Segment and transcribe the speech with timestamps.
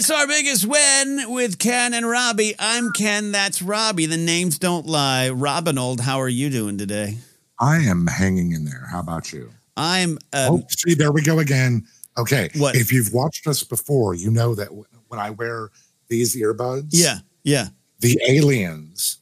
[0.00, 2.54] It's our biggest win with Ken and Robby.
[2.58, 3.32] I'm Ken.
[3.32, 4.06] That's Robby.
[4.06, 5.28] The names don't lie.
[5.28, 7.18] Robin Old, how are you doing today?
[7.58, 8.86] I am hanging in there.
[8.90, 9.50] How about you?
[9.76, 10.16] I'm.
[10.32, 11.86] oh, see, there we go again.
[12.16, 12.48] Okay.
[12.56, 12.76] What?
[12.76, 14.68] If you've watched us before, you know that
[15.08, 15.68] when I wear
[16.08, 17.66] these earbuds, Yeah, yeah.
[17.98, 19.18] the aliens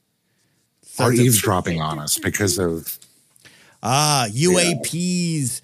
[1.00, 3.00] are eavesdropping on us because of
[3.82, 5.60] Ah, UAPs.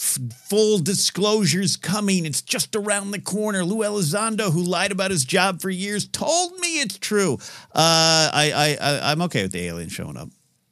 [0.00, 2.24] Full disclosures coming.
[2.24, 3.62] It's just around the corner.
[3.64, 7.34] Lou Elizondo, who lied about his job for years, told me it's true.
[7.74, 10.30] Uh, I, I, I, I'm okay with the alien showing up.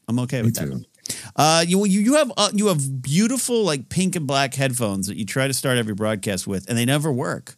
[0.08, 0.66] I'm okay with too.
[1.06, 1.24] that.
[1.36, 5.18] Uh, you, you, you have, uh, you have beautiful like pink and black headphones that
[5.18, 7.56] you try to start every broadcast with, and they never work.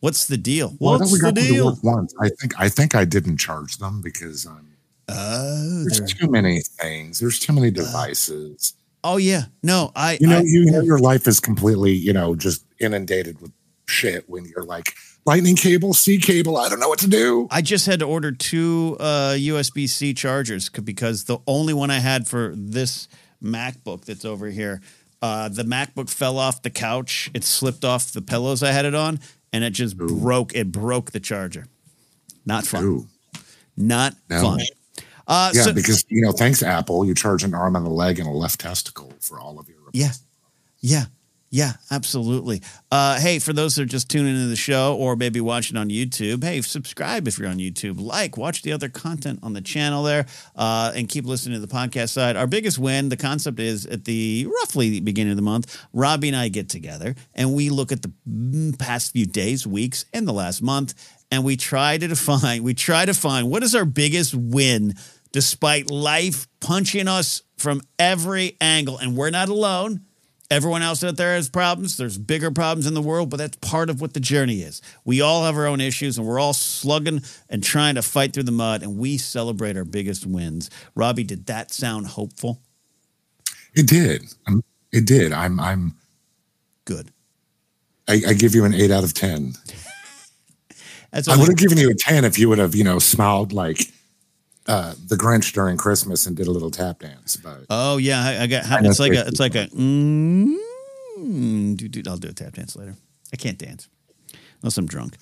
[0.00, 0.74] What's the deal?
[0.80, 1.66] Well, I What's we the got them to deal?
[1.66, 2.12] work once.
[2.20, 4.66] I think I think I didn't charge them because um,
[5.08, 7.20] Oh, there's too many things.
[7.20, 8.74] There's too many devices.
[9.04, 9.44] Oh yeah.
[9.62, 10.18] No, I.
[10.20, 13.52] You know, I- you know, your life is completely, you know, just inundated with
[13.86, 14.94] shit when you're like
[15.26, 16.56] lightning cable, C cable.
[16.56, 17.46] I don't know what to do.
[17.50, 21.98] I just had to order two uh, USB C chargers because the only one I
[21.98, 23.08] had for this
[23.42, 24.80] MacBook that's over here,
[25.20, 27.30] uh, the MacBook fell off the couch.
[27.34, 29.20] It slipped off the pillows I had it on,
[29.52, 30.54] and it just broke.
[30.54, 31.66] It broke the charger.
[32.46, 32.84] Not fun.
[32.84, 33.06] Ooh.
[33.76, 34.40] Not No.
[34.42, 34.60] fun.
[35.32, 38.18] Uh, Yeah, so, because you know, thanks Apple, you charge an arm and a leg
[38.18, 39.78] and a left testicle for all of your.
[39.92, 40.12] Yeah.
[40.80, 41.04] Yeah.
[41.54, 42.62] Yeah, absolutely.
[42.90, 45.90] Uh, hey, for those that are just tuning into the show or maybe watching on
[45.90, 48.00] YouTube, hey, subscribe if you're on YouTube.
[48.00, 50.24] Like, watch the other content on the channel there,
[50.56, 52.36] uh, and keep listening to the podcast side.
[52.36, 56.36] Our biggest win, the concept is at the roughly beginning of the month, Robby and
[56.38, 60.32] I get together and we look at the mm, past few days, weeks, and the
[60.32, 60.94] last month,
[61.30, 64.94] and we try to define, we try to find what is our biggest win
[65.32, 68.98] despite life punching us from every angle.
[68.98, 70.02] And we're not alone.
[70.50, 71.96] Everyone else out there has problems.
[71.96, 74.82] There's bigger problems in the world, but that's part of what the journey is.
[75.02, 78.42] We all have our own issues and we're all slugging and trying to fight through
[78.42, 80.68] the mud and we celebrate our biggest wins.
[80.94, 82.60] Robby, did that sound hopeful?
[83.74, 84.24] It did.
[84.46, 85.32] Um, It did.
[85.32, 85.58] I'm.
[85.58, 85.94] I'm.
[86.84, 87.10] Good.
[88.06, 89.54] I, I give you an eight out of ten.
[91.12, 93.52] That's I would have given you a ten if you would have, you know, smiled
[93.52, 93.90] like
[94.66, 97.36] uh, the Grinch during Christmas and did a little tap dance.
[97.36, 98.64] But Oh yeah, I, I got.
[98.70, 99.26] I It's like a.
[99.26, 99.66] It's like a.
[99.68, 100.56] Mm,
[101.76, 102.96] dude, dude, I'll do a tap dance later.
[103.32, 103.88] I can't dance
[104.62, 105.16] unless I'm drunk.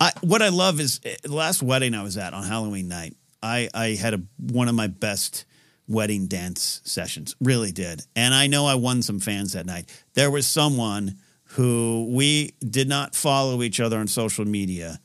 [0.00, 3.16] I what I love is eh, the last wedding I was at on Halloween night.
[3.42, 5.44] I I had a one of my best
[5.88, 7.34] wedding dance sessions.
[7.40, 9.90] Really did, and I know I won some fans that night.
[10.14, 11.16] There was someone
[11.52, 15.00] who we did not follow each other on social media,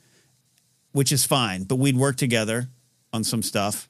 [0.92, 1.64] which is fine.
[1.64, 2.68] But we'd worked together
[3.14, 3.88] on some stuff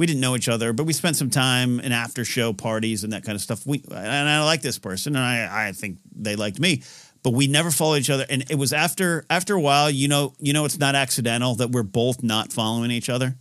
[0.00, 3.12] we didn't know each other, but we spent some time in after show parties and
[3.12, 3.66] that kind of stuff.
[3.66, 6.82] We and I like this person, and I I think they liked me,
[7.22, 8.24] but we never followed each other.
[8.30, 11.70] And it was after after a while, you know, you know, it's not accidental that
[11.70, 13.36] we're both not following each other.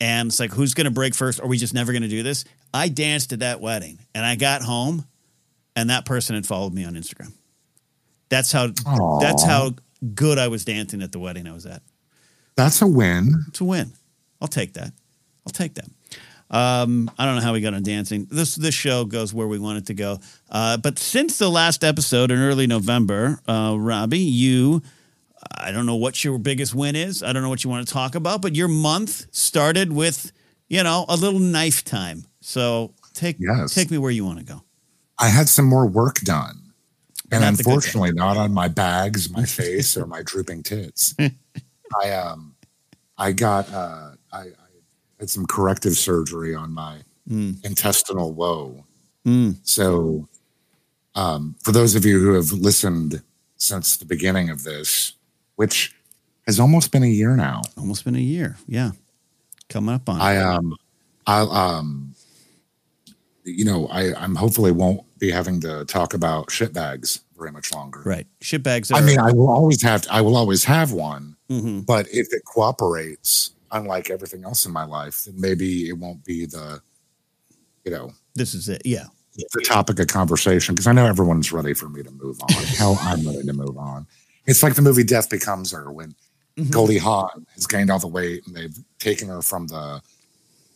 [0.00, 1.42] And it's like, who's going to break first?
[1.42, 2.46] Are we just never going to do this?
[2.72, 5.04] I danced at that wedding, and I got home,
[5.76, 7.34] and that person had followed me on Instagram.
[8.30, 9.18] That's how Aw.
[9.18, 9.72] that's how
[10.14, 11.82] good I was dancing at the wedding I was at.
[12.56, 13.44] that's a win.
[13.48, 13.92] It's a win.
[14.40, 14.92] I'll take that.
[15.46, 15.86] I'll take that.
[16.50, 18.26] Um, I don't know how we got on dancing.
[18.30, 20.18] This this show goes where we want it to go.
[20.50, 24.82] Uh, but since the last episode in early November, uh, Robby, you,
[25.56, 27.22] I don't know what your biggest win is.
[27.22, 30.32] I don't know what you want to talk about, but your month started with,
[30.68, 32.24] you know, a little knife time.
[32.40, 33.72] So take Yes.
[33.72, 34.62] take me where you want to go.
[35.20, 36.72] I had some more work done.
[37.30, 41.14] And Not unfortunately, not on my bags, my face, or my drooping tits.
[42.02, 42.56] I um,
[43.16, 44.52] I got uh, I, I
[45.18, 46.98] had some corrective surgery on my
[47.28, 47.64] Mm.
[47.64, 48.84] intestinal woe.
[49.24, 49.56] Mm.
[49.62, 50.26] So,
[51.14, 53.22] um, for those of you who have listened
[53.56, 55.12] since the beginning of this,
[55.56, 55.94] which
[56.46, 58.56] has almost been a year now, Almost been a year.
[58.66, 58.92] Yeah,
[59.68, 60.20] coming up on.
[60.20, 60.74] I um,
[61.26, 62.14] I um,
[63.44, 67.72] you know, I I'm hopefully won't be having to talk about shit bags very much
[67.72, 68.02] longer.
[68.04, 68.26] Right.
[68.40, 68.90] Shitbags.
[68.90, 71.86] Are, I mean, I will always have I will always have one, Mhm.
[71.86, 76.46] but if it cooperates, unlike everything else in my life, then maybe it won't be
[76.46, 76.80] the,
[77.84, 78.82] you know, this is it.
[78.84, 79.06] Yeah.
[79.36, 82.48] the topic of conversation because I know everyone's ready for me to move on.
[82.78, 84.06] Hell, I'm ready to move on.
[84.46, 86.14] It's like the movie Death Becomes Her when
[86.58, 86.70] Mhm.
[86.72, 90.02] Goldie Hawn has gained all the weight and they've taken her from the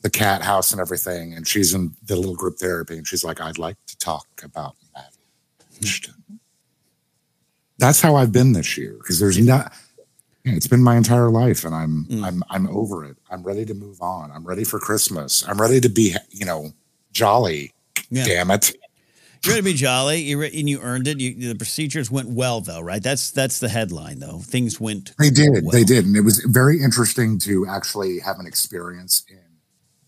[0.02, 3.40] the cat house and everything, and she's in the little group therapy, and she's like,
[3.40, 5.12] "I'd like to talk about that."
[7.78, 9.72] That's how I've been this year because there's not.
[10.44, 12.24] Yeah, It's been my entire life, and I'm Mm.
[12.24, 13.16] I'm I'm over it.
[13.30, 14.30] I'm ready to move on.
[14.30, 15.44] I'm ready for Christmas.
[15.48, 16.72] I'm ready to be you know
[17.12, 17.72] jolly.
[18.10, 18.24] Yeah.
[18.26, 18.72] Damn it!
[19.42, 20.20] You're going to be jolly.
[20.22, 21.20] You re- and you earned it.
[21.20, 23.02] You, the procedures went well, though, right?
[23.02, 24.38] That's that's the headline, though.
[24.38, 25.12] Things went.
[25.18, 25.62] They did.
[25.64, 25.70] well.
[25.70, 26.06] They did.
[26.06, 29.38] And it was very interesting to actually have an experience in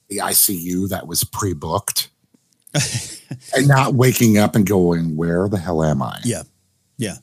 [0.09, 2.11] the ICU that was pre booked
[3.57, 6.19] and not waking up and going, where the hell am I?
[6.25, 6.43] Yeah.
[6.99, 7.17] Yeah.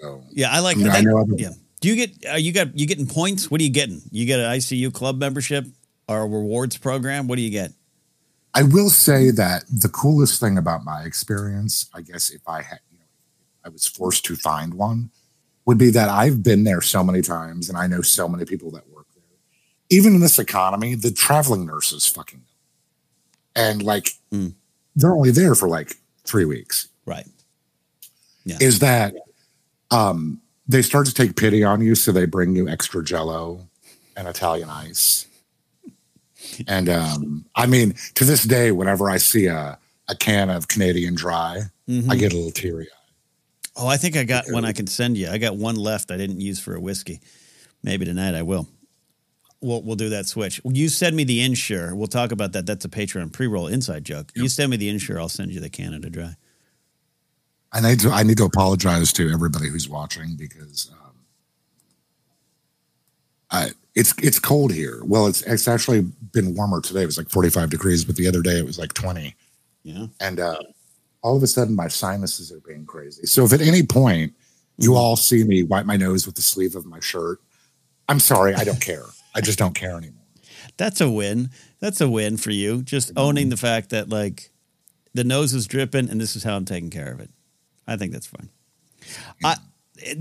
[0.00, 0.96] So, Yeah, I like I mean, that.
[0.96, 1.50] I know other- yeah.
[1.84, 2.26] Do you get?
[2.30, 2.78] Are you got?
[2.78, 3.50] You getting points?
[3.50, 4.00] What are you getting?
[4.10, 5.66] You get an ICU club membership
[6.08, 7.28] or a rewards program?
[7.28, 7.72] What do you get?
[8.54, 12.78] I will say that the coolest thing about my experience, I guess, if I had,
[12.90, 13.04] you know,
[13.66, 15.10] I was forced to find one,
[15.66, 18.70] would be that I've been there so many times and I know so many people
[18.70, 19.22] that work there.
[19.90, 23.62] Even in this economy, the traveling nurses fucking know.
[23.62, 24.54] And like, Mm.
[24.96, 26.88] they're only there for like three weeks.
[27.04, 27.26] Right.
[28.46, 28.56] Yeah.
[28.62, 29.14] is that
[29.90, 33.68] um, they start to take pity on you, so they bring you extra Jello
[34.16, 35.26] and Italian ice.
[36.68, 39.78] And um, I mean, to this day, whenever I see a,
[40.08, 42.10] a can of Canada Dry, Mhm.
[42.10, 42.84] I get a little teary.
[42.84, 43.70] eyed.
[43.76, 45.28] Oh, I think I got one I can send you.
[45.28, 47.20] I got one left I didn't use for a whiskey.
[47.82, 48.68] Maybe tonight I will.
[49.60, 50.60] We'll we'll do that switch.
[50.64, 51.94] You send me the Ensure.
[51.94, 52.64] We'll talk about that.
[52.66, 54.30] That's a Patreon pre-roll inside joke.
[54.34, 56.36] You send me the Ensure, I'll send you the Canada Dry.
[57.74, 61.12] I need to I need to apologize to everybody who's watching because um,
[63.50, 65.00] I, it's it's cold here.
[65.04, 67.02] Well, it's it's actually been warmer today.
[67.02, 69.34] It was like 45 degrees, but the other day it was like 20.
[69.82, 70.06] Yeah.
[70.18, 70.62] and uh,
[71.20, 73.26] all of a sudden my sinuses are being crazy.
[73.26, 74.32] So if at any point
[74.78, 77.38] you all see me wipe my nose with the sleeve of my shirt,
[78.08, 79.04] I'm sorry, I don't care.
[79.34, 80.22] I just don't care anymore.
[80.76, 81.50] That's a win.
[81.80, 82.82] That's a win for you.
[82.82, 84.50] Just owning the fact that like
[85.12, 87.30] the nose is dripping and this is how I'm taking care of it.
[87.86, 88.48] I think that's fine.
[89.44, 89.56] I,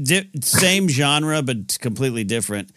[0.02, 2.72] di- same genre, but completely different.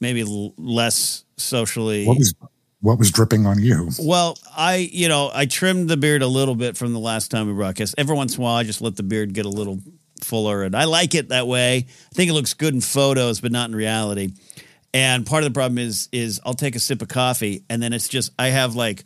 [0.00, 2.06] Maybe l- less socially.
[2.06, 2.34] What was
[2.80, 3.90] what was dripping on you?
[4.00, 7.46] Well, I, you know, I trimmed the beard a little bit from the last time
[7.46, 7.94] we broadcast.
[7.96, 9.78] Every once in a while, I just let the beard get a little
[10.20, 11.76] fuller, and I like it that way.
[11.76, 14.32] I think it looks good in photos, but not in reality.
[14.92, 17.92] And part of the problem is, is I'll take a sip of coffee, and then
[17.92, 19.04] it's just I have like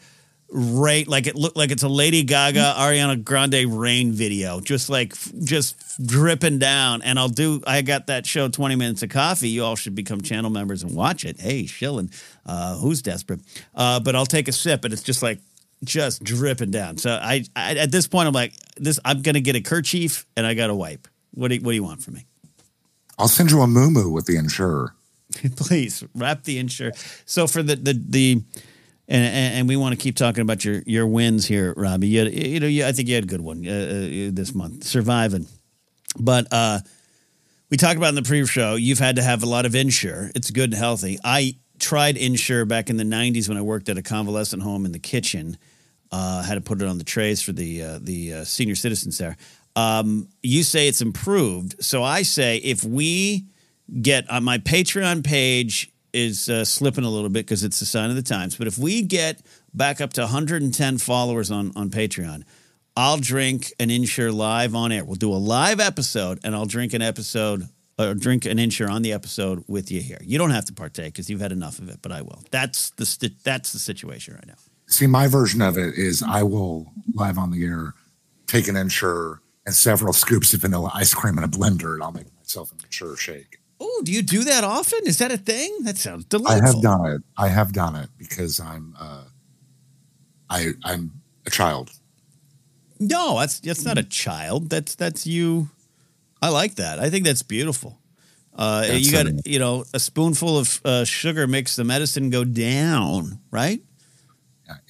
[0.51, 5.15] right, like it looked like it's a Lady Gaga, Ariana Grande rain video, just like
[5.45, 5.77] just
[6.07, 7.03] dripping down.
[7.03, 7.63] And I'll do.
[7.67, 9.49] I got that show, Twenty Minutes of Coffee.
[9.49, 11.41] You all should become channel members and watch it.
[11.41, 12.11] Hey, shilling,
[12.45, 13.41] uh, who's desperate?
[13.75, 15.41] Uh, but I'll take a sip, and it's just like
[15.85, 16.97] just dripping down.
[16.99, 18.99] So I, I at this point, I'm like, this.
[19.05, 21.09] I'm gonna get a kerchief, and I got to wipe.
[21.33, 22.27] What do you, What do you want from me?
[23.19, 24.95] I'll send you a moo moo with the insurer.
[25.57, 26.93] Please wrap the insurer
[27.25, 28.43] So for the the the.
[29.09, 32.09] And, and, and we want to keep talking about your, your wins here, Robby.
[32.09, 34.55] You, had, you know, you, I think you had a good one uh, uh, this
[34.55, 35.47] month, surviving.
[36.19, 36.81] But uh,
[37.71, 38.75] we talked about in the pre-show.
[38.75, 40.31] You've had to have a lot of Ensure.
[40.35, 41.19] It's good and healthy.
[41.23, 44.93] I tried Ensure back in the '90s when I worked at a convalescent home in
[44.93, 45.59] the kitchen.
[46.13, 49.19] Uh, had to put it on the trays for the uh, the uh, senior citizens
[49.19, 49.37] there.
[49.75, 53.47] Um, you say it's improved, so I say if we
[54.01, 58.09] get on my Patreon page is uh, slipping a little bit because it's the sign
[58.09, 58.57] of the times.
[58.57, 59.43] But if we get
[59.75, 62.43] back up to 110 followers on on Patreon,
[62.97, 65.05] I'll drink an Ensure live on air.
[65.05, 67.69] We'll do a live episode, and I'll drink an episode
[67.99, 70.19] or drink an Ensure on the episode with you here.
[70.23, 72.43] You don't have to partake because you've had enough of it, but I will.
[72.51, 74.55] That's the that's the situation right now.
[74.87, 77.93] See, my version of it is I will live on the air,
[78.47, 82.13] take an insurer and several scoops of vanilla ice cream in a blender, and I'll
[82.13, 83.59] make myself an insurer shake.
[83.81, 85.01] Oh, do you do that often?
[85.05, 85.77] Is that a thing?
[85.83, 86.63] That sounds delightful.
[86.63, 87.23] I have done it.
[87.37, 89.25] I have done it because I'm uh,
[90.49, 91.13] I I'm
[91.47, 91.91] a child.
[92.99, 94.71] No, that's that's not a child.
[94.71, 95.69] That's that's you.
[96.41, 96.99] I like that.
[96.99, 97.99] I think that's beautiful.
[98.55, 102.45] Uh, That's you got you know a spoonful of uh, sugar makes the medicine go
[102.45, 103.83] down, right?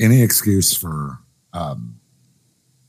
[0.01, 1.19] any excuse for
[1.53, 2.01] um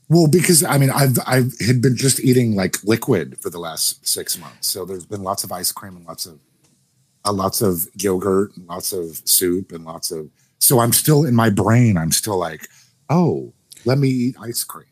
[0.08, 4.06] well because i mean i've i had been just eating like liquid for the last
[4.06, 6.40] six months so there's been lots of ice cream and lots of
[7.24, 11.34] uh, lots of yogurt and lots of soup and lots of so i'm still in
[11.34, 12.68] my brain i'm still like
[13.10, 13.52] oh
[13.84, 14.86] Let me eat ice cream.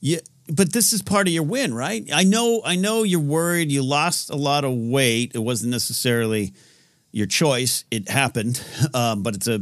[0.00, 0.18] Yeah,
[0.48, 2.04] but this is part of your win, right?
[2.12, 3.72] I know, I know you're worried.
[3.72, 5.32] You lost a lot of weight.
[5.34, 6.52] It wasn't necessarily
[7.12, 7.84] your choice.
[7.90, 8.62] It happened,
[8.94, 9.60] um, but it's a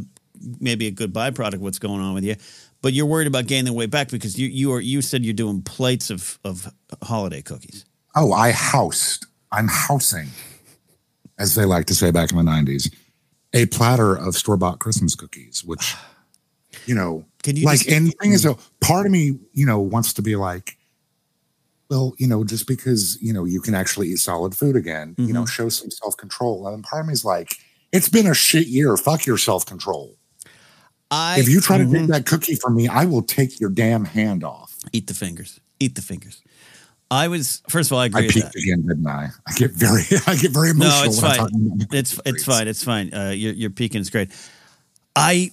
[0.61, 2.37] maybe a good byproduct of what's going on with you.
[2.85, 5.33] But you're worried about gaining the weight back because you you are you said you're
[5.33, 6.71] doing plates of of
[7.03, 7.87] holiday cookies.
[8.15, 9.25] Oh, I housed.
[9.53, 10.29] I'm housing,
[11.39, 12.95] as they like to say back in the '90s,
[13.55, 15.95] a platter of store bought Christmas cookies, which
[16.85, 17.79] you know, Can you like.
[17.79, 18.55] just- and the thing is, mm.
[18.55, 20.77] though, part of me, you know, wants to be like,
[21.89, 25.33] well, you know, just because you know you can actually eat solid food again, you
[25.33, 25.47] know, mm-hmm.
[25.47, 26.69] show some self control.
[26.69, 27.57] And part of me is like,
[27.93, 28.95] it's been a shit year.
[28.99, 30.19] Fuck your self control.
[31.15, 31.93] I If you try to Mhm.
[31.93, 34.75] take that cookie from me, I will take your damn hand off.
[34.93, 36.43] eat the fingers, eat the fingers.
[37.11, 39.29] I was first of all, I I agree with peaked again, didn't I?
[39.47, 41.03] I get very, I get very emotional.
[41.05, 41.87] No, it's when fine.
[41.93, 42.67] It's it's fine.
[42.69, 43.15] It's fine.
[43.15, 44.01] Uh, you're you're peaking.
[44.01, 44.31] It's great.
[45.15, 45.53] I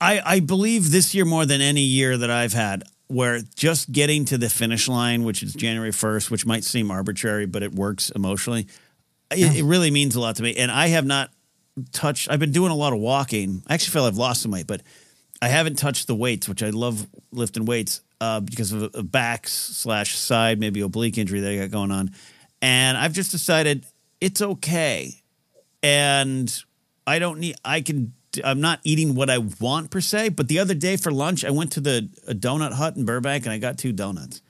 [0.00, 4.24] I I believe this year more than any year that I've had, where just getting
[4.26, 8.10] to the finish line, which is January first, which might seem arbitrary, but it works
[8.10, 8.66] emotionally.
[9.30, 11.30] It, it really means a lot to me, and I have not
[11.92, 12.30] touched.
[12.30, 13.62] I've been doing a lot of walking.
[13.66, 14.82] I actually feel I've lost some weight, but
[15.42, 19.48] I haven't touched the weights, which I love lifting weights uh, because of a, back
[19.48, 22.12] slash side, maybe oblique injury that I got going on.
[22.62, 23.84] And I've just decided
[24.20, 25.12] it's okay.
[25.82, 26.50] And
[27.06, 30.30] I don't need, I can, I'm not eating what I want per se.
[30.30, 33.44] But the other day for lunch, I went to the a donut hut in Burbank
[33.44, 34.40] and I got two donuts.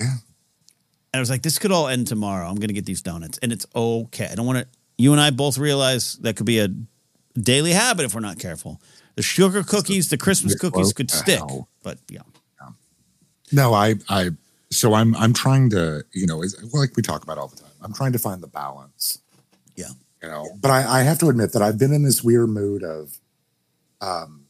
[0.00, 0.06] Yeah.
[0.06, 2.46] And I was like, this could all end tomorrow.
[2.46, 3.38] I'm going to get these donuts.
[3.38, 4.28] And it's okay.
[4.30, 6.68] I don't want to, you and I both realize that could be a
[7.38, 8.80] daily habit if we're not careful.
[9.16, 11.40] The sugar cookies, the Christmas cookies could stick,
[11.82, 12.20] but yeah,
[13.52, 14.30] No, I, I,
[14.70, 17.70] so I'm, I'm trying to, you know, like we talk about all the time.
[17.82, 19.20] I'm trying to find the balance.
[19.76, 19.88] Yeah.
[20.22, 22.82] You know, but I, I have to admit that I've been in this weird mood
[22.82, 23.18] of,
[24.00, 24.46] um,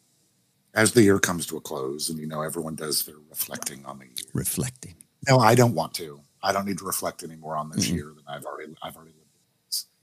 [0.75, 3.99] as the year comes to a close, and you know, everyone does their reflecting on
[3.99, 4.27] the year.
[4.35, 4.95] reflecting.
[5.29, 6.21] No, I don't want to.
[6.43, 7.95] I don't need to reflect anymore on this Mhm.
[7.95, 9.26] year than I've already, I've already lived.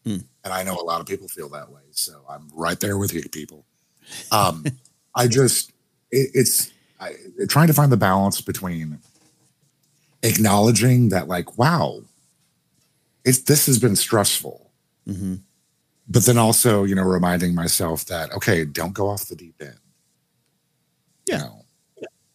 [0.06, 0.24] Mm.
[0.44, 1.82] And I know a lot of people feel that way.
[1.92, 3.66] So I'm right there with you, people.
[4.32, 4.66] Um,
[5.16, 5.72] I just,
[6.12, 7.14] it, it's I,
[7.48, 9.00] trying to find the balance between
[10.22, 12.02] acknowledging that, like, wow,
[13.24, 14.70] it's this has been stressful,
[15.06, 15.36] hmm
[16.08, 19.80] but then also, you know, reminding myself that okay, don't go off the deep end.
[21.26, 21.38] Yeah.
[21.38, 21.66] You know,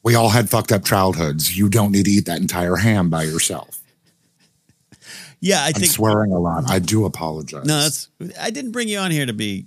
[0.03, 1.57] we all had fucked up childhoods.
[1.57, 3.78] You don't need to eat that entire ham by yourself.
[5.41, 6.69] Yeah, I I'm think swearing a lot.
[6.69, 7.65] I do apologize.
[7.65, 7.81] no.
[7.83, 8.09] That's
[8.41, 9.67] I didn't bring you on here to be,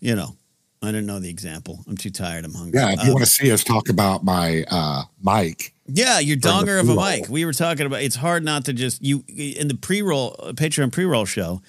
[0.00, 0.36] you know,
[0.82, 1.82] I didn't know the example.
[1.88, 2.44] I'm too tired.
[2.44, 2.78] I'm hungry.
[2.78, 2.92] yeah.
[2.92, 6.78] If you Uh, want to see us talk about my uh, mic, yeah, your donger
[6.80, 7.28] of a mic.
[7.28, 8.02] We were talking about.
[8.02, 11.62] It's hard not to just you in the pre-roll uh, Patreon pre-roll show.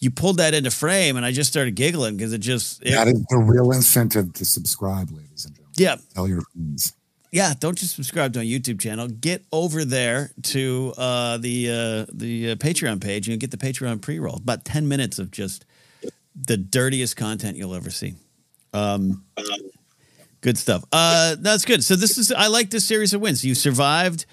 [0.00, 3.08] You pulled that into frame, and I just started giggling because it just it- that
[3.08, 5.74] is the real incentive to subscribe, ladies and gentlemen.
[5.78, 6.92] yeah Tell your friends.
[7.34, 9.08] Yeah, don't just subscribe to my YouTube channel.
[9.08, 14.00] Get over there to uh, the uh, the uh, Patreon page and get the Patreon
[14.00, 14.36] pre-roll.
[14.36, 15.64] About ten minutes of just
[16.36, 18.14] the dirtiest content you'll ever see.
[18.72, 19.24] Um,
[20.42, 20.84] good stuff.
[20.92, 21.82] Uh, that's good.
[21.82, 23.44] So this is I like this series of wins.
[23.44, 24.26] You survived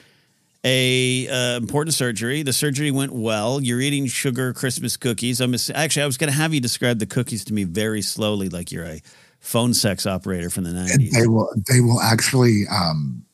[0.63, 2.43] a uh, important surgery.
[2.43, 3.59] The surgery went well.
[3.59, 5.41] You're eating sugar Christmas cookies.
[5.41, 8.03] I'm ass- actually I was going to have you describe the cookies to me very
[8.03, 9.01] slowly, like you're a
[9.41, 11.11] phone sex operator from the And nineties.
[11.13, 11.53] they will.
[11.69, 13.25] They will actually, um,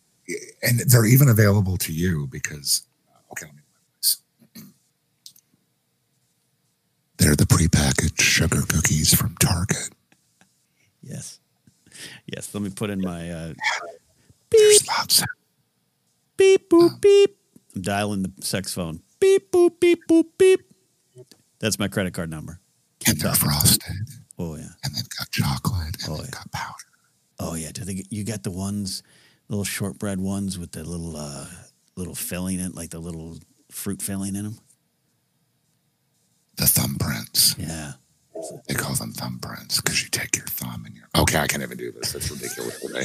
[0.64, 2.82] and they're even available to you because.
[3.32, 4.72] Okay, let me.
[7.18, 9.90] They're the prepackaged sugar cookies from Target.
[11.02, 11.40] Yes.
[12.28, 12.54] Yes.
[12.54, 13.54] Let me put in my uh.
[14.50, 15.26] Of,
[16.38, 17.38] beep, boop, beep.
[17.76, 19.02] I'm dialing the sex phone.
[19.20, 20.62] Beep, boop, beep, boop, beep.
[21.60, 22.60] That's my credit card number.
[23.08, 23.82] and they're frosted,
[24.40, 24.70] Oh, yeah.
[24.84, 26.32] and they've got chocolate, and Oh, they've yeah.
[26.32, 26.74] got powder.
[27.40, 27.72] Oh, yeah.
[27.72, 29.04] Do they, you got the ones,
[29.50, 31.48] little shortbread ones with the little, uh,
[31.96, 33.38] little filling in, like the little
[33.72, 34.60] fruit filling in them?
[36.58, 37.58] The thumbprints.
[37.58, 37.94] Yeah.
[38.68, 41.40] They call them thumbprints because you take your thumb and you're okay.
[41.40, 42.14] I can't even do this.
[42.14, 42.80] That's ridiculous.
[42.80, 43.04] today.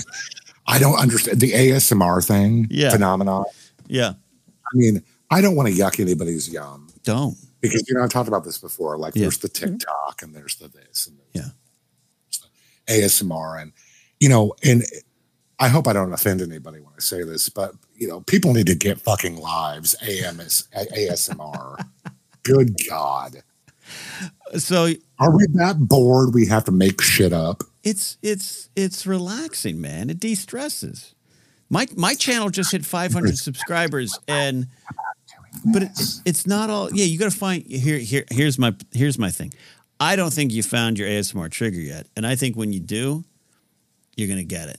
[0.67, 2.91] I don't understand the ASMR thing Yeah.
[2.91, 3.45] phenomenon.
[3.89, 4.12] Yeah.
[4.49, 7.37] I mean, I don't want to yuck anybody's yum Don't.
[7.62, 8.99] Because you know I've talked about this before.
[8.99, 9.23] Like Yeah.
[9.23, 9.76] there's the mm-hmm.
[9.76, 11.49] TikTok and there's the this and Yeah.
[12.87, 13.73] the ASMR and
[14.21, 14.85] you know and
[15.59, 18.66] I hope I don't offend anybody when I say this, but you know people need
[18.66, 19.95] to get fucking lives.
[20.02, 21.88] AMS ASMR.
[22.42, 23.37] Good God,
[24.57, 24.88] So
[25.21, 26.35] are we that bored?
[26.35, 27.62] We have to make shit up.
[27.85, 30.11] it's, it's, it's relaxing, man.
[30.11, 31.14] It de stresses.
[31.71, 34.66] My, my channel just hit 500 subscribers and,
[35.73, 39.19] but it's it's not all yeah you got to find here here here's my here's
[39.19, 39.53] my thing
[40.01, 43.25] i don't think you found your asmr trigger yet and i think when you do
[44.17, 44.79] you're gonna get it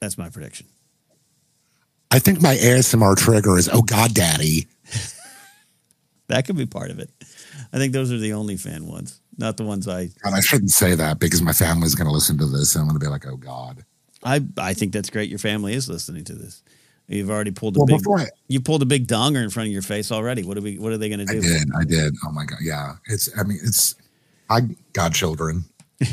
[0.00, 0.66] That's my prediction.
[2.10, 4.66] I think my ASMR trigger is "Oh God, Daddy."
[6.28, 7.10] That could be part of it.
[7.72, 10.10] I think those are the only fan ones, not the ones I.
[10.22, 12.88] And I shouldn't say that because my family's going to listen to this, and I'm
[12.88, 13.84] going to be like, "Oh God."
[14.22, 15.28] I I think that's great.
[15.28, 16.62] Your family is listening to this.
[17.10, 17.98] You've already pulled a Well, big.
[17.98, 20.44] before I, You pulled a big donger in front of your face already.
[20.44, 20.78] What are we?
[20.78, 21.38] What are they going to do?
[21.38, 22.14] I did, I did.
[22.24, 22.94] Oh my God, yeah.
[23.08, 23.28] It's.
[23.38, 23.96] I mean, it's.
[24.48, 24.60] I
[24.92, 25.64] got children.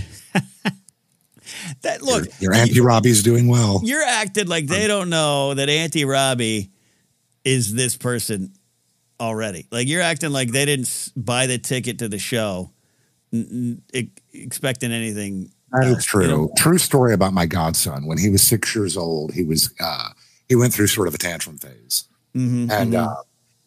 [1.81, 3.79] That look, your, your Auntie Robby's doing well.
[3.83, 6.71] you're acting like they don't know that Auntie Robby
[7.45, 8.53] is this person
[9.19, 9.65] already.
[9.71, 12.71] Like you're acting like they didn't buy the ticket to the show,
[13.31, 15.51] n- n- expecting anything.
[15.71, 16.49] That is true.
[16.57, 18.05] True story about my godson.
[18.07, 20.09] When he was six years old, he was uh,
[20.49, 23.05] he went through sort of a tantrum phase, Mhm, and mhm.
[23.07, 23.21] uh,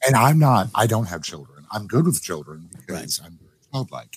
[0.07, 0.69] and I'm not.
[0.75, 1.65] I don't have children.
[1.73, 4.17] I'm good with children because I'm very childlike.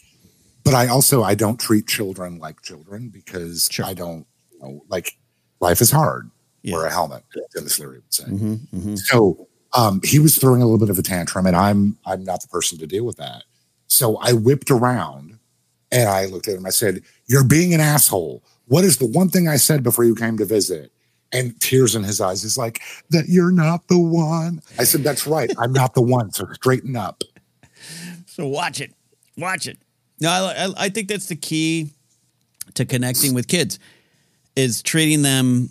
[0.63, 3.85] But I also I don't treat children like children because Sure.
[3.85, 5.17] I don't you know, like
[5.59, 6.29] life is hard.
[6.61, 6.75] Yeah.
[6.77, 8.23] Wear a helmet, Denis Leary would say.
[8.23, 8.97] Mhm, mhm.
[8.99, 12.41] So um, he was throwing a little bit of a tantrum, and I'm I'm not
[12.41, 13.43] the person to deal with that.
[13.87, 15.37] So I whipped around
[15.91, 16.65] and I looked at him.
[16.65, 18.41] I said, "You're being an asshole.
[18.67, 20.92] What is the one thing I said before you came to visit?"
[21.33, 22.43] And tears in his eyes.
[22.43, 25.51] He's like, "That you're not the one." I said, "That's right.
[25.57, 26.31] I'm not the one.
[26.31, 27.23] So straighten up."
[28.25, 28.91] So watch it,
[29.37, 29.77] watch it.
[30.19, 31.91] No, I, I, I think that's the key
[32.73, 33.77] to connecting with kids
[34.55, 35.69] is treating them,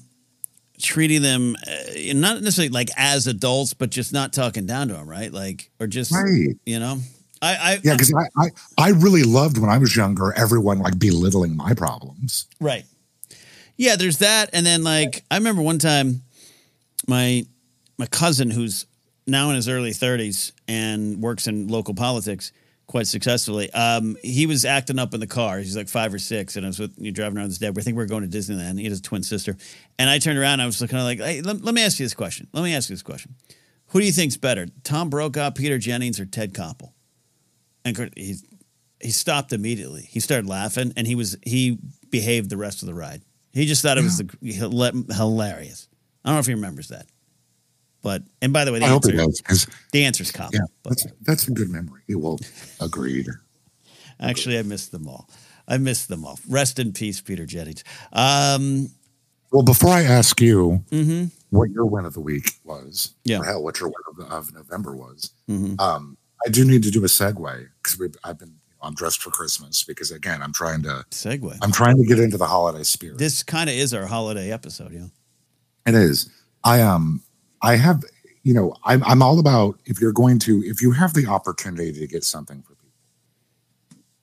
[0.80, 5.08] treating them, uh, not necessarily like as adults, but just not talking down to them,
[5.08, 5.32] right?
[5.32, 6.54] Like, or just Right.
[6.64, 6.98] you know,
[7.40, 11.00] I, I Yeah, because I, I I really loved when I was younger everyone like
[11.00, 12.46] belittling my problems.
[12.60, 12.84] Right.
[13.76, 16.22] Yeah, there's that, and then like I remember one time,
[17.08, 17.44] my
[17.98, 18.86] my cousin who's
[19.26, 22.52] now in his early 30s and works in local politics
[22.86, 23.72] quite successfully.
[23.72, 25.58] Um, he was acting up in the car.
[25.58, 27.78] He's like five or six, and I was with you driving around with his dad.
[27.78, 28.78] I think we are going to Disneyland.
[28.78, 29.56] He had his twin sister,
[29.98, 30.60] and I turned around.
[30.60, 32.48] I was kind of like, "Hey, let, let me ask you this question.
[32.52, 33.34] Let me ask you this question.
[33.88, 36.92] Who do you think's better, Tom Brokaw, Peter Jennings, or Ted Koppel?"
[37.84, 38.36] And he
[39.00, 40.02] he stopped immediately.
[40.02, 41.78] He started laughing, and he was he
[42.10, 43.22] behaved the rest of the ride.
[43.52, 45.88] He just thought it was the, hilarious.
[46.24, 47.06] I don't know if he remembers that,
[48.02, 50.54] but and by the way, the I answer does the answer's Koppel.
[50.54, 52.02] yeah, but that's that's a good memory.
[52.08, 52.38] Well,
[52.80, 53.28] agreed.
[54.20, 55.28] actually, I missed them all.
[55.68, 56.38] I missed them all.
[56.48, 57.84] Rest in peace, Peter Jennings.
[58.12, 58.90] Um,
[59.52, 63.40] Well, before I ask you mhm, what your win of the week was, Yeah.
[63.40, 65.78] or hell, what your win of, of November was, mhm.
[65.80, 69.82] um, I do need to do a segue because I've been I'm dressed for Christmas
[69.82, 71.56] because again I'm trying to Segue.
[71.62, 73.18] I'm trying to get into the holiday spirit.
[73.18, 75.06] This kind of is our holiday episode, yeah.
[75.86, 76.30] It is.
[76.64, 77.22] I um
[77.62, 78.02] I have
[78.42, 81.92] you know I'm I'm all about if you're going to if you have the opportunity
[81.92, 82.90] to get something for people,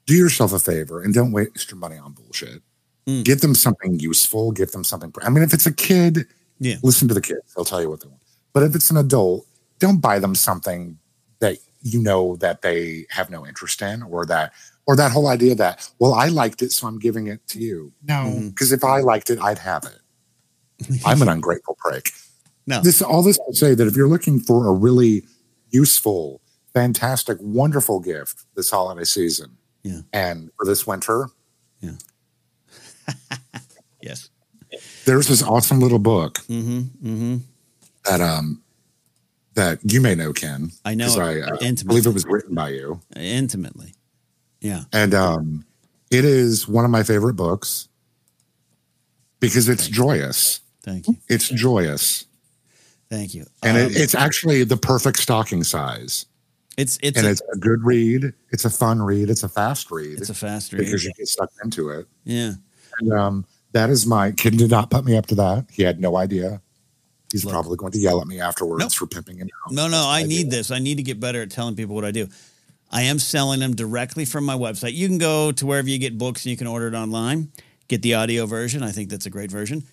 [0.06, 2.62] do yourself a favor and don't waste your money on bullshit.
[3.08, 3.24] Mm.
[3.24, 4.52] Get them something useful.
[4.52, 5.14] Get them something.
[5.22, 6.28] I mean, if it's a kid,
[6.60, 6.76] Yeah.
[6.84, 7.54] listen to the kids.
[7.56, 8.22] They'll tell you what they want.
[8.54, 9.46] But if it's an adult,
[9.80, 10.98] don't buy them something
[11.40, 14.54] that you know that they have no interest in, or that
[14.88, 17.94] or that whole idea that well, I liked it, so I'm giving it to you.
[18.04, 18.50] No, Mhm.
[18.50, 21.00] because if I liked it, I'd have it.
[21.06, 22.12] I'm an ungrateful prick.
[22.68, 22.82] No.
[22.82, 25.26] This all this to say that if you're looking for a really
[25.70, 26.42] useful,
[26.74, 30.02] fantastic, wonderful gift this holiday season, Yeah.
[30.14, 31.30] and for this winter,
[31.82, 31.92] Yeah.
[34.02, 34.30] Yes.
[35.06, 36.80] there's this awesome little book Mm-hmm.
[37.08, 37.38] Mm-hmm.
[38.06, 38.62] that um
[39.60, 40.72] that you may know, Ken.
[40.86, 41.14] I know.
[41.20, 41.84] I, uh, intimately.
[42.02, 43.94] believe it was written by you, Intimately.
[44.62, 44.84] Yeah.
[44.94, 45.66] and um,
[46.12, 47.90] it is one of my favorite books
[49.42, 50.62] because it's joyous.
[50.84, 51.18] Thank you.
[51.28, 52.26] It's joyous,
[53.10, 53.46] Thank you.
[53.62, 56.26] and Um, it, it's actually the perfect stocking size.
[56.78, 58.34] it's it's and a, it's a good read.
[58.52, 59.30] It's a fun read.
[59.30, 60.80] It's a fast read it's a fast read.
[60.80, 62.08] because you get sucked into it.
[62.24, 62.54] Yeah.
[63.02, 65.66] And um, that is my kid did not put me up to that.
[65.70, 66.62] He had no idea.
[67.32, 67.54] He's Look.
[67.54, 68.92] probably going to yell at me afterwards Nope.
[68.94, 69.72] for pimping him out.
[69.72, 70.28] No, no, I do.
[70.28, 70.72] need this.
[70.72, 72.28] I need to get better at telling people what I do.
[72.92, 74.94] I am selling them directly from my website.
[74.94, 77.52] You can go to wherever you get books and you can order it online.
[77.88, 78.82] Get the audio version.
[78.82, 79.84] I think that's a great version.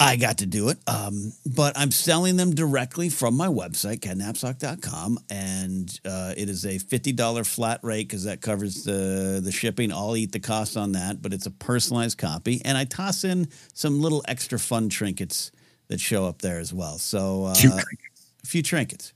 [0.00, 0.78] I got to do it.
[0.88, 5.20] Um, but I'm selling them directly from my website, kennapzok.com.
[5.30, 9.92] And uh, it is a $50 flat rate because that covers the, the shipping.
[9.92, 12.60] I'll eat the cost on that, but it's a personalized copy.
[12.64, 15.52] And I toss in some little extra fun trinkets
[15.88, 16.98] that show up there as well.
[16.98, 19.12] So uh, a few trinkets.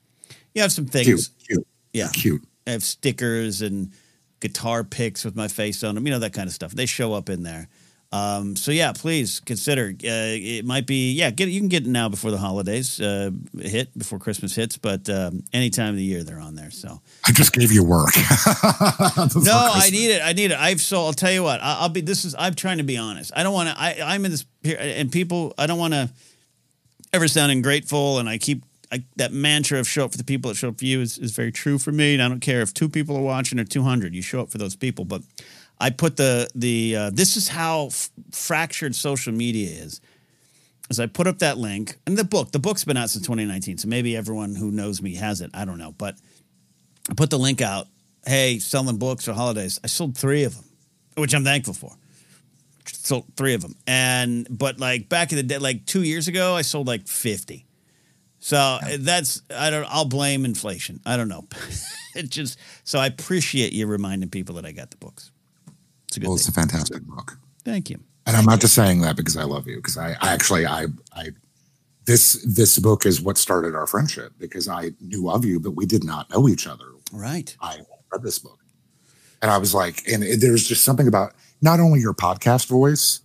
[0.55, 1.07] You have some things.
[1.07, 2.09] cute, cute, Yeah.
[2.13, 2.43] cute.
[2.67, 3.93] I have stickers and
[4.41, 6.73] guitar picks with my face on them, you know, that kind of stuff.
[6.73, 7.69] They show up in there.
[8.13, 9.89] Um, so yeah, please consider.
[9.89, 11.31] Uh, it might be yeah.
[11.31, 15.09] Get you can get it now before the holidays uh, hit before Christmas hits, but
[15.11, 16.71] um, any time of the year they're on there.
[16.71, 18.15] So I just gave you work.
[18.17, 20.23] no, I need it.
[20.25, 20.59] I need it.
[20.59, 21.61] I've so I'll tell you what.
[21.61, 22.01] I'll, I'll be.
[22.01, 22.35] This is.
[22.39, 23.33] I'm trying to be honest.
[23.35, 23.75] I don't want to.
[23.77, 25.53] I I'm in this and people.
[25.59, 26.09] I don't want to
[27.13, 30.51] ever sound grateful, and I keep I, that mantra of show up for the people
[30.51, 32.15] that show up for you is, is very true for me.
[32.15, 34.59] And I don't care if two people are watching or 200, you show up for
[34.59, 35.05] those people.
[35.05, 35.23] But
[35.81, 40.01] I put the the uh, this is how f- fractured social media is.
[40.89, 43.79] As I put up that link and the book, the book's been out since 2019,
[43.79, 45.51] so maybe everyone who knows me has it.
[45.53, 46.15] I don't know, but
[47.11, 47.89] I put the link out.
[48.25, 49.81] Hey, selling books for holidays.
[49.83, 50.65] I sold three of them,
[51.17, 51.93] which I'm thankful for.
[52.89, 56.55] Sold three of them, and but like back in the day, like two years ago,
[56.55, 57.67] I sold like 50.
[58.39, 59.87] So that's I don't.
[59.89, 61.01] I'll blame inflation.
[61.05, 61.47] I don't know.
[62.15, 65.33] it just so I appreciate you reminding people that I got the books.
[66.07, 66.29] It's a good.
[66.29, 67.39] Well, it's a fantastic book.
[67.65, 67.99] Thank you.
[68.27, 70.87] And I'm not just saying that because I love you, because I, I actually I
[71.13, 71.31] I
[72.05, 75.87] this this book is what started our friendship because I knew of you, but we
[75.87, 76.87] did not know each other.
[77.13, 77.57] Right.
[77.61, 77.79] I
[78.13, 78.61] read this book,
[79.43, 83.21] and I was like, and it, there's just something about not only your podcast voice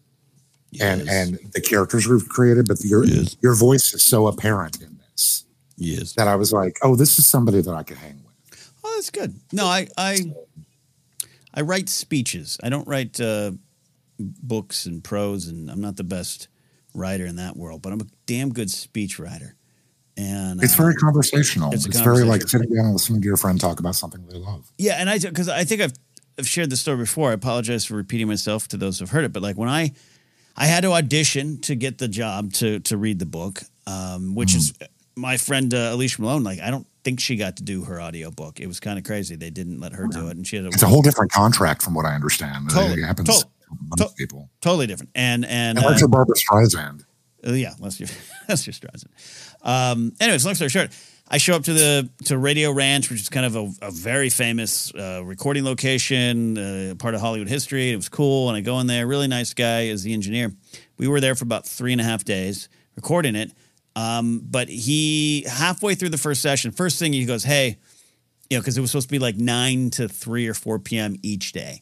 [0.71, 0.99] yes.
[0.99, 3.35] and and the characters we've created, but your yes.
[3.41, 5.45] your voice is so apparent in this.
[5.77, 6.13] Yes.
[6.13, 8.73] That I was like, oh, this is somebody that I could hang with.
[8.83, 9.35] Oh, that's good.
[9.51, 10.33] No, I I
[11.53, 12.57] I write speeches.
[12.63, 13.51] I don't write uh,
[14.19, 16.47] books and prose, and I'm not the best
[16.93, 19.55] writer in that world, but I'm a damn good speech writer.
[20.17, 21.73] And it's uh, very conversational.
[21.73, 24.37] It's, it's very like sitting down and listening to your friend talk about something they
[24.37, 24.71] love.
[24.77, 25.93] Yeah, and I because I think I've
[26.37, 27.31] I've shared the story before.
[27.31, 29.91] I apologize for repeating myself to those who've heard it, but like when I
[30.55, 34.51] I had to audition to get the job to to read the book, um, which
[34.51, 34.57] mm.
[34.57, 34.73] is
[35.15, 36.43] my friend uh, Alicia Malone.
[36.43, 38.59] Like I don't think she got to do her audiobook.
[38.59, 39.35] It was kind of crazy.
[39.35, 40.65] They didn't let her do it, and she had.
[40.65, 42.69] A, it's a whole different contract from what I understand.
[42.69, 44.49] Totally, it happens totally, to, people.
[44.61, 45.11] Totally different.
[45.15, 47.05] And and, and uh, Barbra Streisand.
[47.45, 48.09] Uh, yeah, that's your
[48.47, 49.09] that's your Streisand.
[49.63, 50.91] Um, anyways, long story short,
[51.33, 54.29] I show up to the to Radio Ranch, which is kind of a, a very
[54.29, 57.91] famous uh, recording location, uh, part of Hollywood history.
[57.91, 59.07] It was cool, and I go in there.
[59.07, 60.51] Really nice guy is the engineer.
[60.97, 62.67] We were there for about three and a half days
[62.97, 63.53] recording it.
[63.95, 67.77] Um, but he halfway through the first session, first thing he goes, "Hey,
[68.49, 71.15] you know, because it was supposed to be like nine to three or four p.m.
[71.23, 71.81] each day,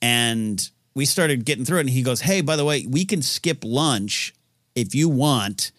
[0.00, 1.80] and we started getting through it.
[1.80, 4.34] And he goes, "Hey, by the way, we can skip lunch
[4.76, 5.72] if you want.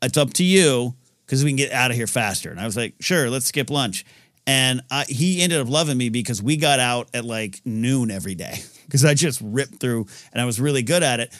[0.00, 0.94] It's up to you
[1.30, 3.70] because we can get out of here faster." And I was like, "Sure, let's skip
[3.70, 4.04] lunch."
[4.46, 8.34] And I, he ended up loving me because we got out at like noon every
[8.34, 11.38] day because I just ripped through and I was really good at it.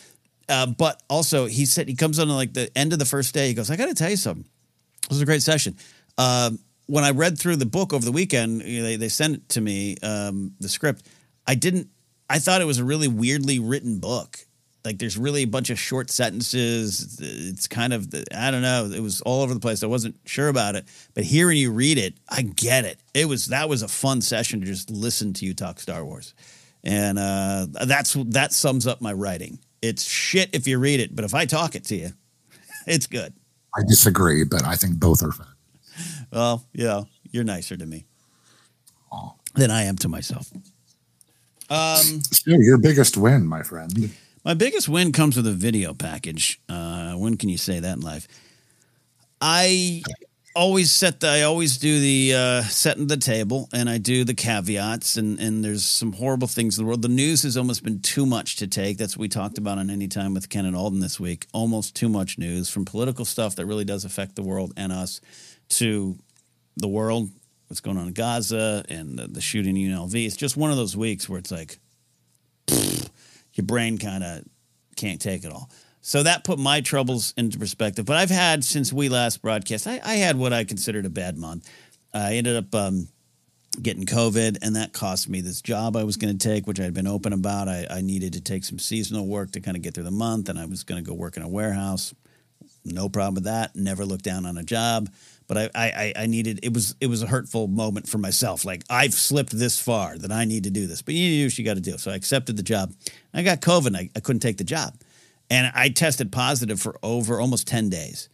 [0.49, 3.49] Uh, but also, he said he comes on like the end of the first day.
[3.49, 4.47] He goes, "I got to tell you something.
[5.03, 5.77] This was a great session."
[6.17, 6.53] Uh,
[6.87, 9.49] when I read through the book over the weekend, you know, they they sent it
[9.51, 11.07] to me um, the script.
[11.47, 11.89] I didn't.
[12.29, 14.39] I thought it was a really weirdly written book.
[14.85, 17.19] Like there's really a bunch of short sentences.
[17.21, 18.87] It's kind of I don't know.
[18.87, 19.83] It was all over the place.
[19.83, 22.99] I wasn't sure about it, but hearing you read it, I get it.
[23.13, 26.35] It was that was a fun session to just listen to you talk Star Wars,
[26.83, 29.59] and uh, that's that sums up my writing.
[29.83, 32.11] It's shit if you read it, but if I talk it to you,
[32.87, 33.35] it's good.
[33.77, 35.47] I disagree, but I think both are fun.
[36.33, 38.07] Well, yeah, you're nicer to me
[39.13, 39.35] oh.
[39.55, 40.51] than I am to myself.
[41.69, 44.11] Um, so your biggest win, my friend.
[44.45, 46.61] My biggest win comes with a video package.
[46.69, 48.27] Uh, when can you say that in life?
[49.41, 50.03] I
[50.57, 54.35] always set the I always do the uh, setting the table and I do the
[54.35, 57.03] caveats and and there's some horrible things in the world.
[57.03, 58.97] The news has almost been too much to take.
[58.97, 61.47] That's what we talked about on any time with Ken and Alden this week.
[61.53, 65.21] Almost too much news from political stuff that really does affect the world and us
[65.71, 66.17] to
[66.77, 67.29] the world,
[67.69, 70.27] what's going on in Gaza and the, the shooting in UNLV.
[70.27, 71.79] It's just one of those weeks where it's like
[73.55, 74.45] your brain kind of
[74.97, 75.71] can't take it all.
[76.03, 78.07] So that put my troubles into perspective.
[78.07, 81.37] But I've had since we last broadcast, I, I had what I considered a bad
[81.37, 81.69] month.
[82.13, 83.09] I ended up um,
[83.81, 86.85] getting COVID, and that cost me this job I was going to take, which I
[86.85, 87.69] had been open about.
[87.69, 90.49] I, I needed to take some seasonal work to kind of get through the month,
[90.49, 92.15] and I was going to go work in a warehouse.
[92.85, 93.77] No problem with that.
[93.77, 95.11] Never looked down on a job,
[95.47, 96.61] but I, I, I needed.
[96.63, 98.65] It was it was a hurtful moment for myself.
[98.65, 101.65] Like I've slipped this far that I need to do this, but you do you
[101.65, 101.99] got to do.
[101.99, 102.95] So I accepted the job.
[103.35, 103.95] I got COVID.
[103.97, 104.95] I, I couldn't take the job
[105.51, 108.29] and I tested positive for over almost ten days,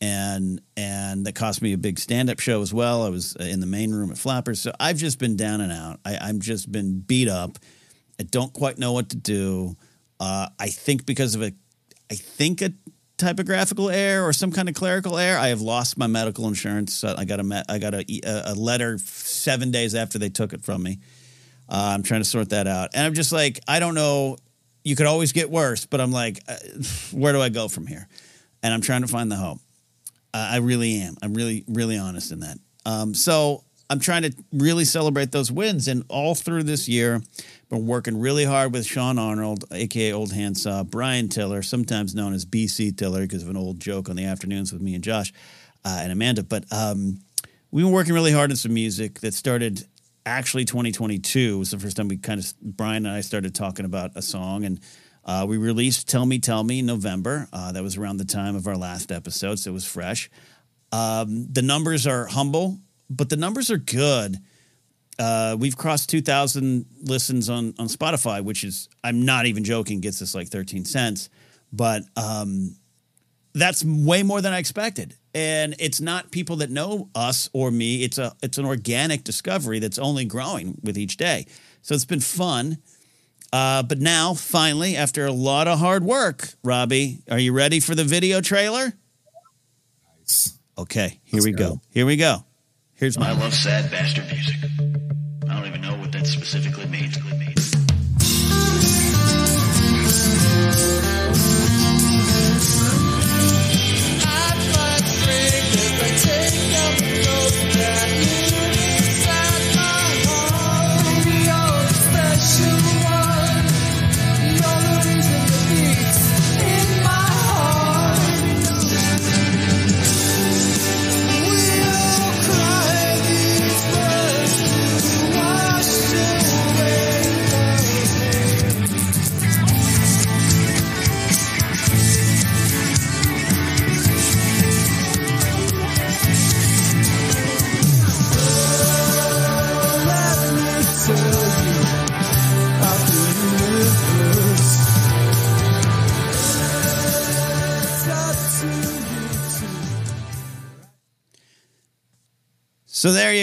[0.00, 3.02] and and that cost me a big stand up show as well.
[3.02, 5.98] I was in the main room at Flappers, so I've just been down and out.
[6.04, 7.58] I, I'm just been beat up.
[8.20, 9.76] I don't quite know what to do.
[10.20, 11.52] Uh, I think because of a,
[12.08, 12.72] I think a
[13.22, 17.04] typographical error or some kind of clerical error, I have lost my medical insurance.
[17.04, 20.82] I got a I got a, a letter seven days after they took it from
[20.82, 20.98] me.
[21.68, 24.36] Uh, I'm trying to sort that out, and I'm just like I don't know
[24.84, 26.56] you could always get worse, but I'm like, uh,
[27.12, 28.08] where do I go from here?
[28.62, 29.58] And I'm trying to find the hope.
[30.34, 31.16] Uh, I really am.
[31.22, 32.58] I'm really, really honest in that.
[32.84, 35.88] Um, so I'm trying to really celebrate those wins.
[35.88, 37.22] And all through this year,
[37.72, 42.44] been working really hard with Sean Arnold, aka Old Handsaw, Brian Tiller, sometimes known as
[42.44, 45.32] BC Tiller because of an old joke on the afternoons with me and Josh
[45.82, 46.42] uh, and Amanda.
[46.42, 47.20] But um,
[47.70, 49.86] we've been working really hard on some music that started
[50.26, 54.12] actually 2022 was the first time we kind of Brian and I started talking about
[54.16, 54.78] a song and
[55.24, 57.48] uh, we released "Tell Me, Tell Me" in November.
[57.54, 60.28] Uh, that was around the time of our last episode, so it was fresh.
[60.92, 64.36] Um, the numbers are humble, but the numbers are good.
[65.18, 70.22] Uh, we've crossed 2,000 listens on on Spotify, which is I'm not even joking, gets
[70.22, 71.28] us like 13 cents,
[71.72, 72.76] but um,
[73.54, 75.14] that's way more than I expected.
[75.34, 78.02] And it's not people that know us or me.
[78.04, 81.46] It's a it's an organic discovery that's only growing with each day.
[81.82, 82.78] So it's been fun.
[83.52, 87.94] Uh, but now, finally, after a lot of hard work, Robby, are you ready for
[87.94, 88.94] the video trailer?
[90.18, 90.58] Nice.
[90.78, 91.68] Okay, here Let's we go.
[91.68, 91.80] go.
[91.90, 92.44] Here we go.
[92.94, 94.91] Here's my I love sad bastard music.
[95.62, 97.11] Don't even know what that specifically means.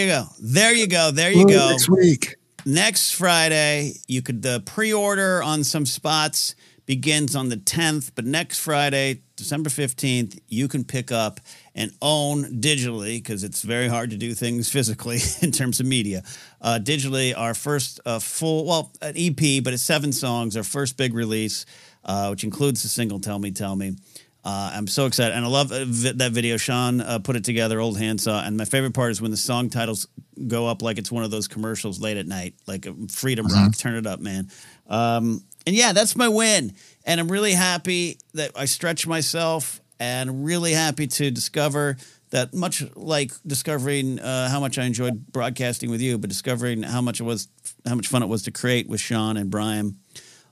[0.00, 0.24] You go.
[0.40, 1.10] There you go.
[1.10, 1.70] There you Ooh, go.
[1.70, 2.36] Next week.
[2.66, 6.54] Next Friday, you could the pre-order on some spots
[6.90, 11.38] begins on the 10th, but next Friday, December 15th, you can pick up
[11.72, 16.22] and own digitally because it's very hard to do things physically in terms of media.
[16.60, 20.96] Uh, digitally, our first uh, full, well, an EP, but it's seven songs, our first
[20.96, 21.64] big release,
[22.04, 23.94] uh, which includes the single "Tell Me, Tell Me."
[24.42, 26.56] Uh, I'm so excited, and I love uh, that video.
[26.56, 28.42] Sean uh, put it together, old handsaw.
[28.42, 30.06] And my favorite part is when the song titles
[30.48, 33.76] go up like it's one of those commercials late at night, like uh, Freedom Rock.
[33.76, 34.50] Turn it up, man.
[34.88, 36.72] Um, and yeah, that's my win,
[37.04, 41.98] and I'm really happy that I stretched myself, and really happy to discover
[42.30, 47.02] that much like discovering uh, how much I enjoyed broadcasting with you, but discovering how
[47.02, 47.48] much it was,
[47.86, 49.98] how much fun it was to create with Sean and Brian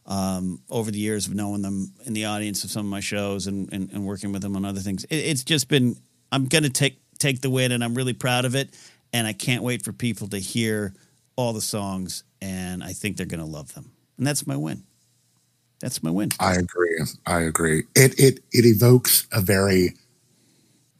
[0.08, 3.46] um, over the years of knowing them in the audience of some of my shows
[3.46, 5.04] and, and, and working with them on other things.
[5.04, 5.96] It, it's just been,
[6.32, 8.74] I'm going to take, take the win and I'm really proud of it.
[9.12, 10.94] And I can't wait for people to hear
[11.36, 13.92] all the songs and I think they're going to love them.
[14.16, 14.82] And that's my win.
[15.80, 16.30] That's my win.
[16.40, 16.98] I agree.
[17.24, 17.84] I agree.
[17.94, 19.94] It it it evokes a very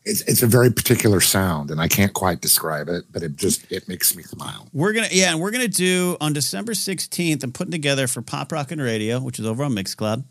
[0.08, 3.70] it's it's a very particular sound, and I can't quite describe it, but it just
[3.70, 4.66] it makes me smile.
[4.72, 7.44] We're gonna yeah, and we're gonna do on December sixteenth.
[7.44, 10.24] I'm putting together for Pop Rockin' Radio, which is over on Mixcloud,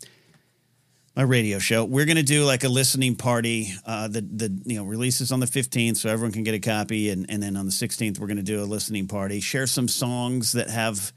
[1.14, 1.84] my radio show.
[1.84, 3.68] We're gonna do like a listening party.
[3.86, 7.10] Uh, the the you know releases on the fifteenth, so everyone can get a copy,
[7.10, 9.40] and and then on the sixteenth, we're gonna do a listening party.
[9.40, 11.12] Share some songs that have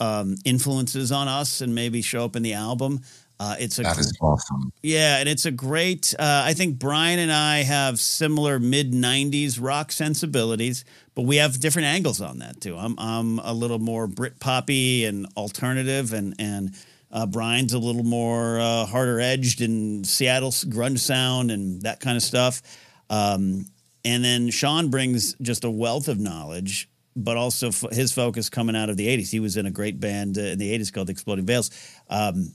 [0.00, 3.02] um, influences on us, and maybe show up in the album.
[3.40, 4.72] Uh, it's a That is awesome.
[4.82, 6.12] yeah, and it's a great.
[6.18, 11.60] Uh, I think Brian and I have similar mid '90s rock sensibilities, but we have
[11.60, 12.76] different angles on that too.
[12.76, 16.74] I'm I'm a little more Brit poppy and alternative, and and
[17.12, 22.16] uh, Brian's a little more uh, harder edged and Seattle grunge sound and that kind
[22.16, 22.60] of stuff.
[23.08, 23.66] Um,
[24.04, 28.74] and then Sean brings just a wealth of knowledge, but also f- his focus coming
[28.74, 29.30] out of the '80s.
[29.30, 31.70] He was in a great band uh, in the '80s called the Exploding Veils.
[32.10, 32.52] Um,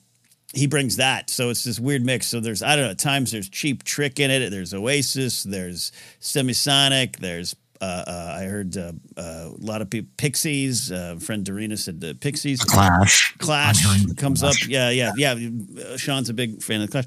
[0.54, 1.30] he brings that.
[1.30, 2.28] So it's this weird mix.
[2.28, 2.92] So there's I don't know.
[2.92, 4.50] At times there's cheap trick in it.
[4.50, 5.44] There's Oasis.
[5.44, 7.18] There's Semisonic.
[7.18, 10.92] There's uh, uh, I heard uh, uh, a lot of people Pixies.
[10.92, 12.60] Uh, friend Dorina said the Pixies.
[12.60, 13.36] The Clash.
[13.40, 14.64] Clash I'm hearing the comes Clash.
[14.64, 14.70] up.
[14.70, 15.34] Yeah, yeah, yeah.
[15.34, 17.06] Uh, Sean's a big fan of the Clash,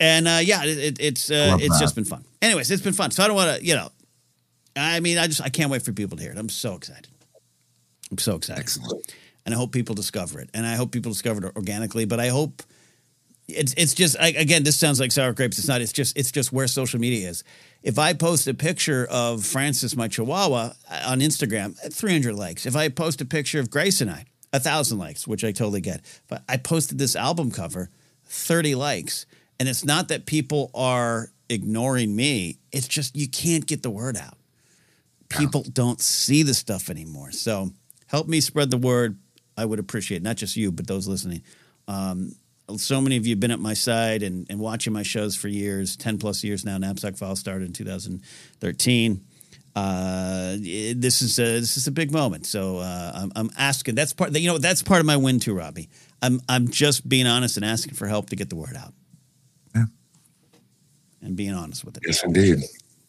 [0.00, 1.80] and uh, yeah, it, it, it's uh, it's that.
[1.80, 2.24] just been fun.
[2.40, 3.10] Anyways, it's been fun.
[3.10, 3.90] So I don't want to, you know,
[4.76, 6.38] I mean, I just I can't wait for people to hear it.
[6.38, 7.08] I'm so excited.
[8.10, 9.14] I'm so excited Excellent.
[9.44, 10.48] and I hope people discover it.
[10.54, 12.04] And I hope people discover it organically.
[12.04, 12.62] But I hope
[13.48, 15.58] it's it's just I, again, this sounds like sour grapes.
[15.58, 15.80] It's not.
[15.80, 17.44] It's just it's just where social media is.
[17.82, 22.64] If I post a picture of Francis, my Chihuahua, uh, on Instagram, 300 likes.
[22.64, 25.82] If I post a picture of Grace and I, a thousand likes, which I totally
[25.82, 26.00] get.
[26.28, 27.90] But I posted this album cover,
[28.26, 29.26] 30 likes.
[29.60, 34.16] And it's not that people are ignoring me, it's just you can't get the word
[34.16, 34.38] out.
[35.28, 37.32] People don't see the stuff anymore.
[37.32, 37.72] So
[38.06, 39.18] help me spread the word.
[39.56, 40.22] I would appreciate it.
[40.22, 41.42] not just you, but those listening.
[41.88, 42.36] Um,
[42.76, 45.48] so many of you have been at my side and, and watching my shows for
[45.48, 46.78] years, 10 plus years now.
[46.78, 49.20] Napzok File started in 2013
[49.76, 52.46] uh, it- this is a, this is a big moment.
[52.46, 53.96] So uh, I'm, I'm asking.
[53.96, 54.32] That's part.
[54.36, 55.88] You know, that's part of my win too, Robby.
[56.22, 58.94] I'm I'm just being honest and asking for help to get the word out.
[59.74, 59.86] Yeah.
[61.22, 62.04] And being honest with it.
[62.06, 62.58] Yes, indeed.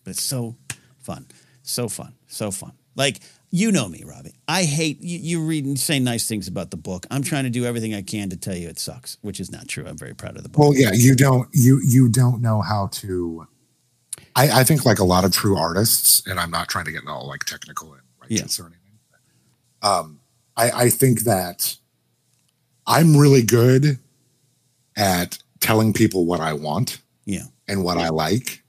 [0.03, 0.55] But it's so
[0.99, 1.27] fun,
[1.61, 2.71] so fun, so fun.
[2.95, 3.19] Like
[3.55, 4.33] you know me, Robby.
[4.49, 5.17] I hate you.
[5.17, 7.05] You read and say nice things about the book.
[7.09, 9.69] I'm trying to do everything I can to tell you it sucks, which is not
[9.69, 9.85] true.
[9.87, 10.59] I'm very proud of the book.
[10.59, 13.47] Well, yeah, you don't you you don't know how to.
[14.35, 17.07] I, I think like a lot of true artists, and I'm not trying to get
[17.07, 18.99] all like technical and righteous or anything.
[19.81, 20.19] but, Um,
[20.57, 21.77] I, I think that
[22.85, 23.99] I'm really good
[24.97, 27.43] at telling people what I want yeah.
[27.69, 28.64] and what I like,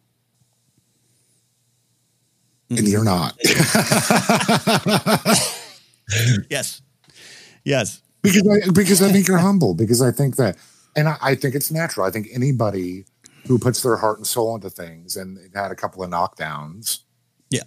[2.68, 2.79] Mm-hmm.
[2.79, 3.38] and you're not
[6.50, 6.83] Yes.
[7.64, 8.02] Yes.
[8.22, 10.57] because I because I think you're humble because I think that,
[10.96, 12.07] and I, I think it's natural.
[12.07, 13.05] I think anybody
[13.46, 17.00] who puts their heart and soul into things and had a couple of knockdowns,
[17.50, 17.62] Yeah.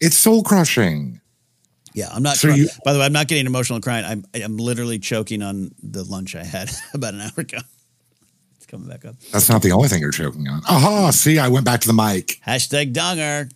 [0.00, 1.20] it's soul crushing.
[1.94, 2.36] Yeah, I'm not.
[2.36, 4.04] So you- by the way, I'm not getting emotional crying.
[4.04, 7.58] I'm I'm literally choking on the lunch I had about an hour ago.
[8.56, 9.16] It's coming back up.
[9.32, 10.62] That's not the only thing you're choking on.
[10.68, 11.10] Aha!
[11.10, 12.40] See, I went back to the mic.
[12.46, 13.50] Hashtag donger.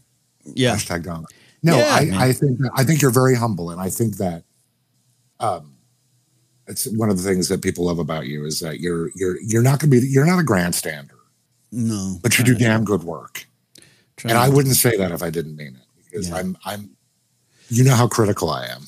[0.55, 1.27] Yeah, Hashtag Donna.
[1.63, 2.29] No, Yeah, I.
[2.29, 4.45] I think I think you're very humble, and I think that
[5.41, 5.75] um,
[6.67, 9.63] it's one of the things that people love about you is that you're you're you're
[9.63, 11.19] not going to be you're not a grandstander,
[11.73, 13.47] no, but you do damn good work.
[14.17, 16.37] Try And I wouldn't say that if I didn't mean it, because Yeah.
[16.37, 16.91] I'm I'm.
[17.69, 18.83] You know how critical I am.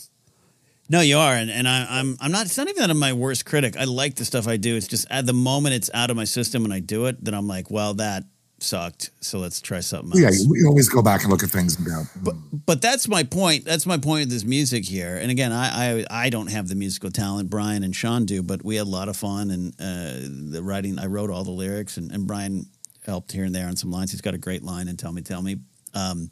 [0.91, 2.47] No, you are, and, and I, I'm I'm not.
[2.47, 3.77] It's not even that I'm my worst critic.
[3.77, 4.77] I like the stuff I do.
[4.77, 7.35] It's just at the moment it's out of my system and I do it, then
[7.35, 8.25] I'm like, well, that
[8.63, 9.11] sucked.
[9.21, 10.39] So let's try something else.
[10.41, 12.35] Yeah, you always go back and look at things and go, but
[12.67, 13.65] but that's my point.
[13.65, 15.17] That's my point with this music here.
[15.17, 17.51] And again, I I, I don't have the musical talent.
[17.51, 20.99] Brian and Sean do, but we had a lot of fun and uh, the writing.
[20.99, 22.67] I wrote all the lyrics, and, and Brian
[23.05, 24.11] helped here and there on some lines.
[24.11, 25.57] He's got a great line and tell me, tell me.
[25.95, 26.31] Um,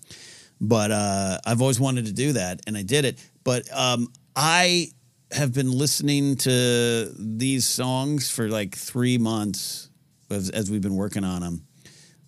[0.61, 3.19] but uh, I've always wanted to do that, and I did it.
[3.45, 4.89] But um, I
[5.33, 9.91] have been listening to these songs for like three months
[10.31, 11.67] as, as we've been working on them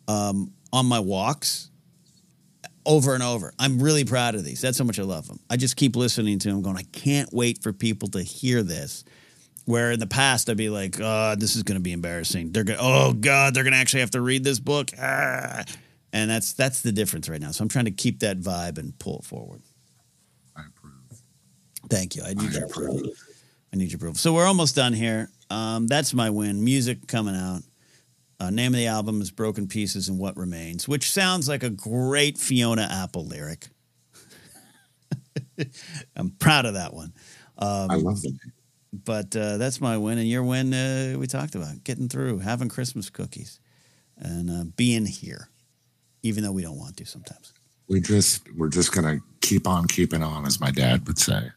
[0.08, 1.70] um, on my walks
[2.84, 3.52] over and over.
[3.58, 4.60] I'm really proud of these.
[4.62, 5.38] That's how much I love them.
[5.50, 9.04] I just keep listening to them, going, I can't wait for people to hear this.
[9.66, 12.52] Where in the past I'd be like, oh, this is going to be embarrassing.
[12.52, 14.90] They're going, oh God, they're going to actually have to read this book.
[14.98, 15.64] Ah.
[16.10, 17.50] And that's that's the difference right now.
[17.50, 19.60] So I'm trying to keep that vibe and pull it forward.
[20.56, 20.94] I approve.
[21.90, 22.22] Thank you.
[22.22, 23.10] I need I your approval.
[23.70, 24.16] I need your approval.
[24.16, 25.28] So we're almost done here.
[25.50, 26.64] Um, that's my win.
[26.64, 27.60] Music coming out.
[28.40, 31.70] Uh, name of the album is Broken Pieces and What Remains, which sounds like a
[31.70, 33.66] great Fiona Apple lyric.
[36.16, 37.12] I'm proud of that one.
[37.59, 38.38] Um, I love them.
[38.92, 42.68] but uh, that's my win, and your win uh, we talked about getting through, having
[42.68, 43.59] Christmas cookies,
[44.16, 45.48] and uh, being here,
[46.22, 47.53] even though we don't want to sometimes.
[47.88, 51.51] We just we're just gonna keep on keeping on, as my dad would say.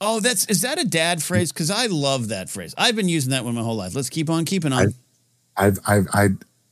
[0.00, 1.50] Oh, that's is that a dad phrase?
[1.50, 2.74] Because I love that phrase.
[2.78, 3.96] I've been using that one my whole life.
[3.96, 4.94] Let's keep on keeping on.
[5.56, 6.28] I've I've I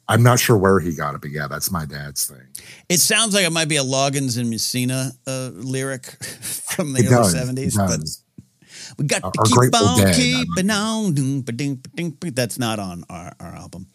[0.09, 2.43] I'm not sure where he got it, but yeah, that's my dad's thing.
[2.88, 7.07] It sounds like it might be a Loggins and Messina uh, lyric from the It
[7.07, 8.01] early does, it seventies, but
[8.99, 11.14] we got Our- to keep on Dead, keeping on.
[12.35, 13.87] That's not on our, our album.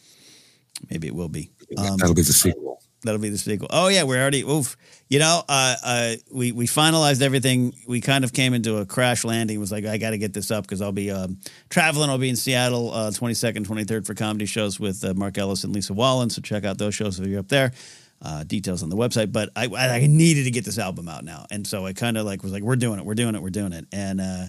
[0.90, 1.52] Maybe it will be.
[1.78, 2.82] Um, That'll be the sequel.
[3.04, 3.68] That'll be the sequel.
[3.70, 4.76] Oh yeah, we're already oof.
[5.10, 7.74] You know, uh, uh, we we finalized everything.
[7.88, 9.58] We kind of came into a crash landing.
[9.58, 11.38] It was like I got to get this up because I'll be um,
[11.70, 12.10] traveling.
[12.10, 15.64] I'll be in Seattle, twenty second, twenty third for comedy shows with uh, Mark Ellis
[15.64, 16.32] and Lisa Wallen.
[16.32, 17.74] So check out those shows if you're up there.
[18.22, 19.32] Uh, details on the website.
[19.32, 22.26] But I, I needed to get this album out now, and so I kind of
[22.26, 24.22] like was like, we're doing it, we're doing it, we're doing it, and.
[24.22, 24.48] Uh,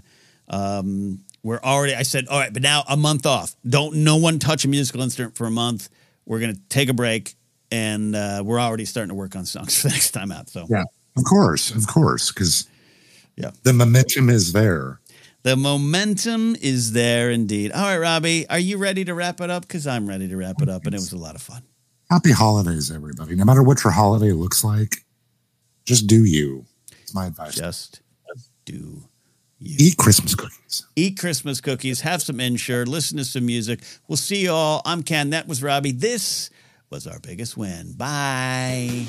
[0.49, 1.95] um, we're already.
[1.95, 3.55] I said, all right, but now a month off.
[3.67, 5.89] Don't no one touch a musical instrument for a month.
[6.25, 7.37] We're gonna take a break,
[7.71, 10.49] and uh, we're already starting to work on songs for the next time out.
[10.49, 10.85] So Yeah,
[11.17, 12.69] of course, of course, because
[13.37, 13.51] Yeah.
[13.63, 15.01] the momentum is there.
[15.43, 17.73] the momentum is there indeed.
[17.73, 19.63] All right, Robby, are you ready to wrap it up?
[19.63, 21.63] Because I'm ready to wrap it up, and it was a lot of fun.
[22.11, 23.35] Happy holidays, everybody.
[23.37, 25.05] No matter what your holiday looks like,
[25.85, 26.65] just do you.
[27.03, 27.55] It's my advice.
[27.55, 28.01] Just
[28.65, 29.03] do
[29.61, 29.77] you.
[29.79, 30.85] Eat Christmas cookies.
[30.97, 33.81] Eat Christmas cookies, have some Ensure, listen to some music.
[34.07, 34.83] We'll see you all.
[34.85, 35.31] I'm Ken.
[35.31, 35.93] That was Robby.
[35.93, 36.51] This
[36.91, 37.93] was our biggest win.
[37.97, 39.07] Bye.